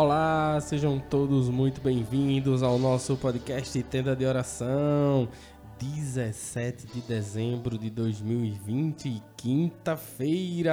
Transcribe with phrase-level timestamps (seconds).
[0.00, 5.28] Olá, sejam todos muito bem-vindos ao nosso podcast Tenda de Oração.
[5.76, 10.72] 17 de dezembro de 2020, quinta-feira.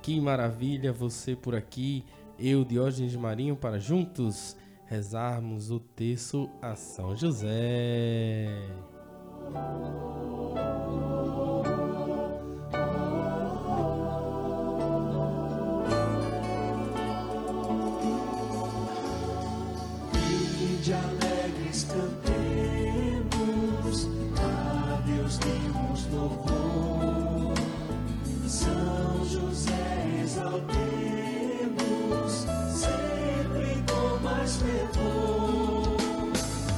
[0.00, 2.04] Que maravilha você por aqui,
[2.38, 8.46] eu, Diógenes Marinho, para juntos rezarmos o terço a São José.
[9.50, 10.41] de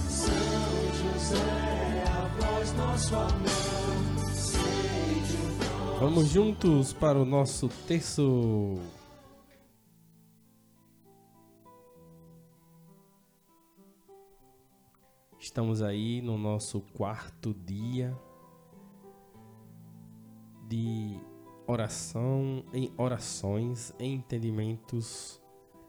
[0.08, 0.32] São
[0.92, 2.04] José,
[5.98, 8.78] Vamos juntos para o nosso terço.
[15.40, 18.14] Estamos aí no nosso quarto dia
[20.68, 21.18] de
[21.66, 25.40] oração, em orações, entendimentos,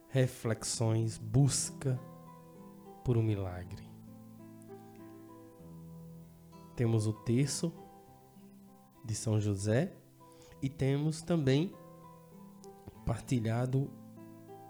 [0.10, 2.00] reflexões, busca
[3.04, 3.84] por um milagre.
[6.76, 7.74] Temos o terço
[9.04, 9.94] de São José
[10.62, 11.74] e temos também
[13.06, 13.90] partilhado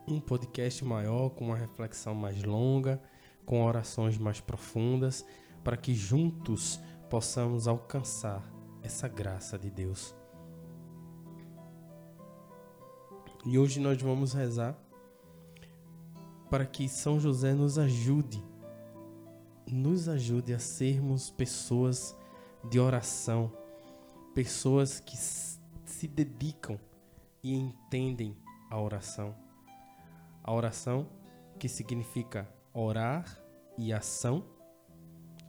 [0.07, 3.01] um podcast maior com uma reflexão mais longa,
[3.45, 5.25] com orações mais profundas,
[5.63, 8.43] para que juntos possamos alcançar
[8.83, 10.15] essa graça de Deus.
[13.45, 14.75] E hoje nós vamos rezar
[16.49, 18.43] para que São José nos ajude,
[19.67, 22.17] nos ajude a sermos pessoas
[22.67, 23.53] de oração,
[24.33, 26.79] pessoas que se dedicam
[27.43, 28.35] e entendem
[28.67, 29.35] a oração.
[30.43, 31.07] A oração
[31.59, 33.39] que significa orar
[33.77, 34.43] e ação,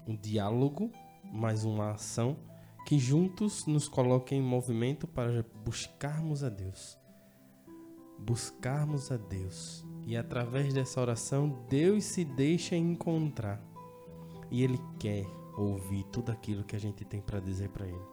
[0.07, 0.93] um diálogo,
[1.25, 2.37] mais uma ação
[2.87, 7.06] que juntos nos coloca em movimento para buscarmos a Deus.
[8.19, 9.85] Buscarmos a Deus.
[10.07, 13.61] E através dessa oração, Deus se deixa encontrar.
[14.51, 18.07] E Ele quer ouvir tudo aquilo que a gente tem para dizer para Ele.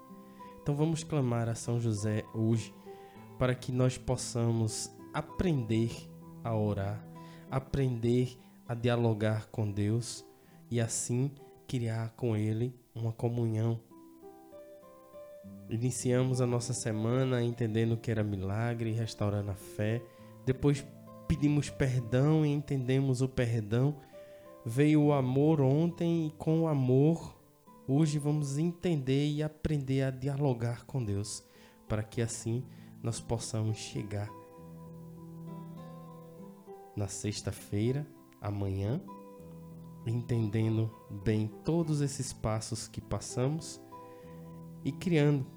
[0.61, 2.73] Então vamos clamar a São José hoje
[3.37, 5.91] para que nós possamos aprender
[6.43, 7.05] a orar,
[7.51, 8.37] aprender
[8.67, 10.25] a dialogar com Deus
[10.71, 11.31] e assim
[11.67, 13.79] criar com Ele uma comunhão.
[15.73, 20.03] Iniciamos a nossa semana entendendo que era milagre, restaurando a fé.
[20.45, 20.85] Depois
[21.27, 23.99] pedimos perdão e entendemos o perdão.
[24.63, 27.35] Veio o amor ontem e com o amor
[27.87, 31.43] hoje vamos entender e aprender a dialogar com Deus,
[31.89, 32.63] para que assim
[33.01, 34.29] nós possamos chegar
[36.95, 38.05] na sexta-feira,
[38.39, 39.01] amanhã,
[40.05, 40.95] entendendo
[41.25, 43.81] bem todos esses passos que passamos
[44.85, 45.52] e criando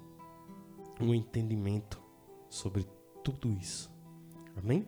[0.99, 2.01] um entendimento
[2.49, 2.87] sobre
[3.23, 3.91] tudo isso.
[4.55, 4.87] Amém?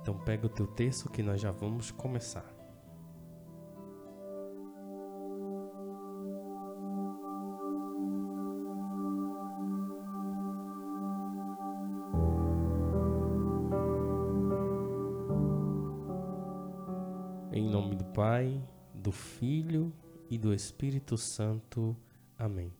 [0.00, 2.48] Então pega o teu texto que nós já vamos começar.
[17.52, 18.62] Em nome do Pai,
[18.94, 19.92] do Filho
[20.30, 21.96] e do Espírito Santo.
[22.38, 22.79] Amém.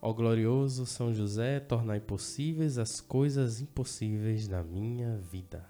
[0.00, 5.66] Ó glorioso São José, tornai possíveis as coisas impossíveis na minha vida.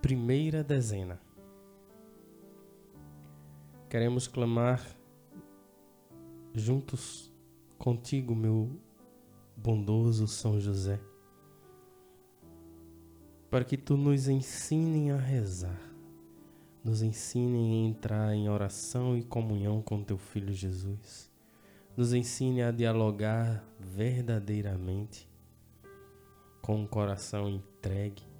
[0.00, 1.20] Primeira dezena.
[3.88, 4.84] Queremos clamar
[6.54, 7.32] juntos
[7.78, 8.70] contigo, meu
[9.56, 11.00] bondoso São José,
[13.50, 15.80] para que tu nos ensines a rezar,
[16.82, 21.29] nos ensine a entrar em oração e comunhão com teu Filho Jesus,
[21.96, 25.28] nos ensine a dialogar verdadeiramente
[26.62, 28.30] com o coração entregue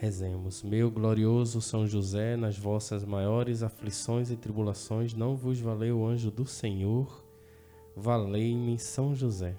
[0.00, 6.06] Rezemos, meu glorioso São José, nas vossas maiores aflições e tribulações, não vos valeu o
[6.06, 7.24] anjo do Senhor?
[7.96, 9.56] Valei-me, São José.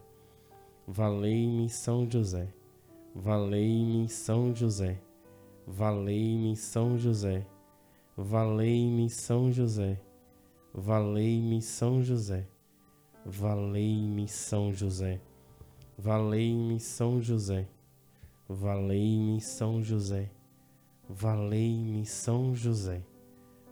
[0.88, 2.48] Valei-me, São José.
[3.14, 5.02] Valei-me, São José.
[5.68, 7.46] Valei-me, São José.
[8.22, 10.00] Valei-me, São José.
[10.74, 12.48] Valei-me, São José.
[13.26, 15.22] Valei-me, São José.
[15.98, 17.68] Valei-me, São José.
[18.52, 20.32] Valei-me São José,
[21.08, 23.06] valei-me São José,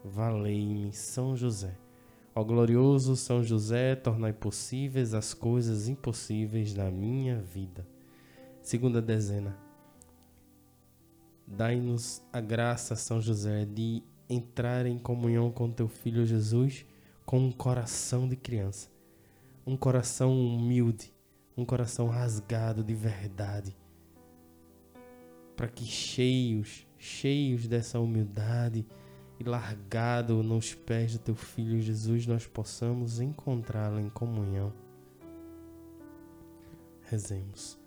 [0.05, 1.75] valei-me São José.
[2.35, 7.87] Ó glorioso São José, tornai possíveis as coisas impossíveis na minha vida.
[8.61, 9.57] Segunda dezena.
[11.47, 16.85] Dai-nos a graça, São José, de entrar em comunhão com teu filho Jesus
[17.25, 18.89] com um coração de criança,
[19.65, 21.13] um coração humilde,
[21.57, 23.75] um coração rasgado de verdade
[25.57, 28.85] para que cheios, cheios dessa humildade
[29.39, 34.71] e largado nos pés do teu filho Jesus, nós possamos encontrá-lo em comunhão.
[37.01, 37.86] Rezemos.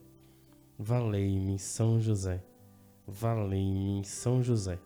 [0.81, 2.43] valei-me São José,
[3.07, 4.79] valei-me São José.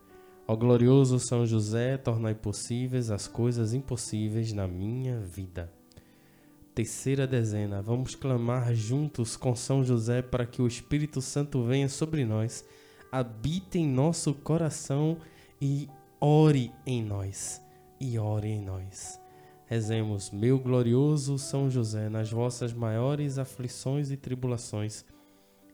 [0.47, 5.71] Ó glorioso São José, tornai possíveis as coisas impossíveis na minha vida.
[6.73, 12.25] Terceira dezena, vamos clamar juntos com São José para que o Espírito Santo venha sobre
[12.25, 12.65] nós
[13.17, 15.17] habite em nosso coração
[15.61, 15.87] e
[16.19, 17.61] ore em nós.
[17.97, 19.17] E ore em nós.
[19.67, 25.05] Rezemos, meu glorioso São José, nas vossas maiores aflições e tribulações.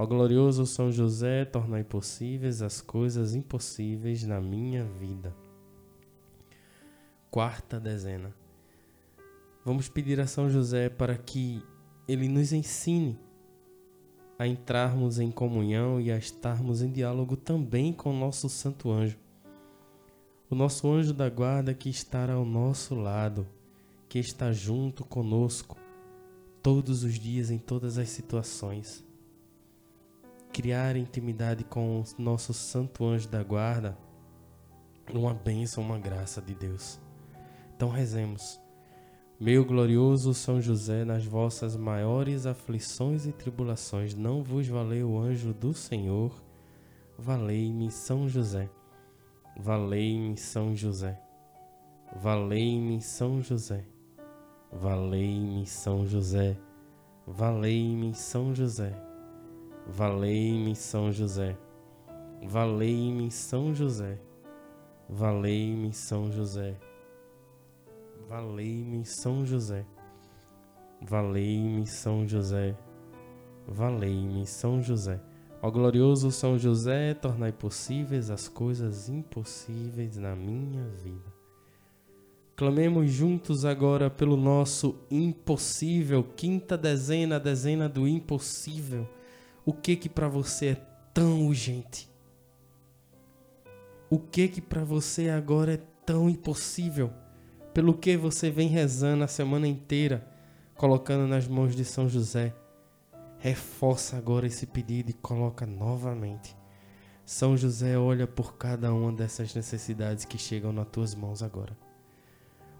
[0.00, 5.36] Ó glorioso São José, tornai possíveis as coisas impossíveis na minha vida.
[7.30, 8.34] Quarta dezena.
[9.62, 11.62] Vamos pedir a São José para que
[12.08, 13.20] ele nos ensine
[14.38, 19.18] a entrarmos em comunhão e a estarmos em diálogo também com o nosso santo anjo.
[20.48, 23.46] O nosso anjo da guarda que está ao nosso lado,
[24.08, 25.76] que está junto conosco
[26.62, 29.09] todos os dias em todas as situações.
[30.52, 33.96] Criar intimidade com o nosso santo anjo da guarda,
[35.12, 37.00] uma bênção, uma graça de Deus.
[37.76, 38.60] Então rezemos.
[39.38, 45.54] Meu glorioso São José, nas vossas maiores aflições e tribulações, não vos valeu o anjo
[45.54, 46.42] do Senhor?
[47.16, 48.68] Valei-me, São José.
[49.56, 51.18] Valei-me, São José.
[52.16, 53.84] Valei-me, São José.
[54.72, 56.56] Valei-me, São José.
[57.26, 59.09] Valei-me, São José.
[59.86, 61.56] Valei-me, São José.
[62.42, 64.18] Valei-me, São José.
[65.08, 66.76] Valei-me, São José.
[68.28, 69.84] Valei-me São José.
[71.02, 72.76] Valei-me São José,
[73.66, 75.18] valei-me São José.
[75.62, 81.32] Ó glorioso São José, tornai possíveis as coisas impossíveis na minha vida.
[82.54, 89.08] Clamemos juntos agora pelo nosso impossível, quinta dezena, dezena do impossível.
[89.70, 90.74] O que que para você é
[91.14, 92.10] tão urgente?
[94.10, 97.12] O que que para você agora é tão impossível?
[97.72, 100.26] Pelo que você vem rezando a semana inteira,
[100.74, 102.52] colocando nas mãos de São José?
[103.38, 106.56] Reforça agora esse pedido e coloca novamente.
[107.24, 111.78] São José olha por cada uma dessas necessidades que chegam nas tuas mãos agora.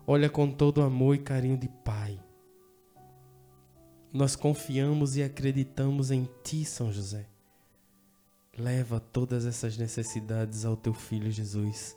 [0.05, 2.19] Olha com todo amor e carinho de Pai.
[4.13, 7.29] Nós confiamos e acreditamos em Ti, São José.
[8.59, 11.97] Leva todas essas necessidades ao Teu Filho Jesus.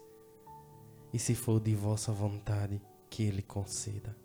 [1.12, 2.80] E se for de vossa vontade,
[3.10, 4.16] que Ele conceda.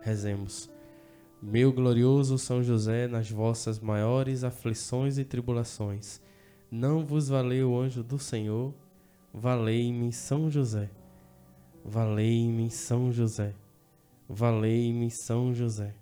[0.00, 0.68] Rezemos.
[1.40, 6.20] Meu glorioso São José, nas vossas maiores aflições e tribulações,
[6.68, 8.74] não vos valeu o anjo do Senhor?
[9.32, 10.90] Valei-me São José.
[11.84, 13.54] Valei-me São José.
[14.28, 16.01] Valei-me São José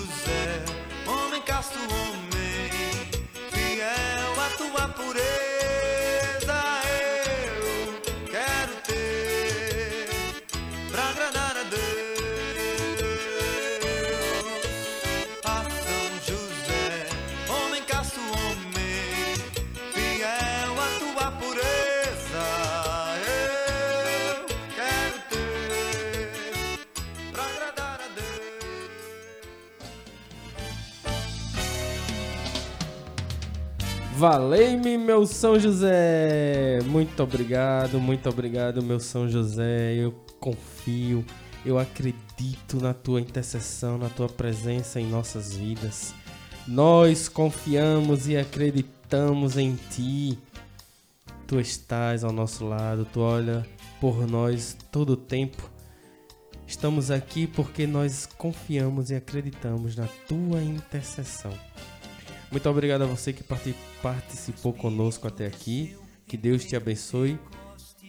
[34.21, 36.77] Valei-me, meu São José!
[36.85, 39.95] Muito obrigado, muito obrigado, meu São José.
[39.95, 41.25] Eu confio,
[41.65, 46.13] eu acredito na tua intercessão, na tua presença em nossas vidas.
[46.67, 50.37] Nós confiamos e acreditamos em ti.
[51.47, 53.65] Tu estás ao nosso lado, tu olha
[53.99, 55.67] por nós todo o tempo.
[56.67, 61.53] Estamos aqui porque nós confiamos e acreditamos na tua intercessão.
[62.51, 65.97] Muito obrigado a você que parti- participou conosco até aqui.
[66.27, 67.39] Que Deus te abençoe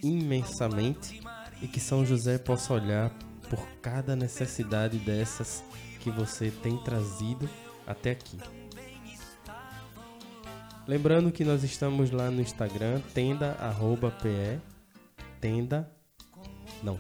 [0.02, 1.20] imensamente
[1.60, 3.10] e que São José possa olhar
[3.48, 5.62] por cada necessidade dessas
[6.00, 7.48] que você tem trazido
[7.86, 8.38] até aqui.
[10.86, 14.60] Lembrando que nós estamos lá no Instagram, tenda arroba PE,
[15.40, 15.88] tenda,
[16.82, 16.98] não,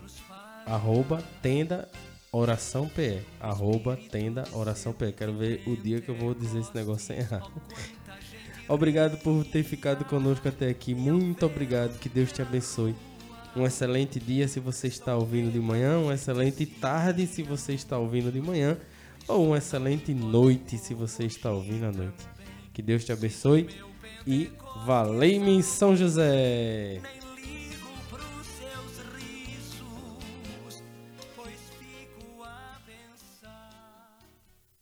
[0.66, 1.90] arroba tenda
[2.32, 5.12] oração PE, arroba tenda oração PE.
[5.12, 7.46] Quero ver o dia que eu vou dizer esse negócio sem errar.
[8.66, 10.94] Obrigado por ter ficado conosco até aqui.
[10.94, 11.98] Muito obrigado.
[11.98, 12.94] Que Deus te abençoe.
[13.54, 17.98] Um excelente dia se você está ouvindo de manhã, uma excelente tarde se você está
[17.98, 18.78] ouvindo de manhã,
[19.28, 22.26] ou uma excelente noite se você está ouvindo à noite.
[22.72, 23.68] Que Deus te abençoe
[24.26, 24.50] e
[24.86, 27.21] valei-me São José!